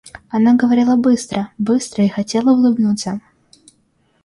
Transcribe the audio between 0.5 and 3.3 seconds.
говорила быстро, быстро и хотела улыбнуться.